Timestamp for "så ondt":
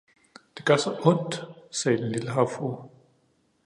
0.75-1.45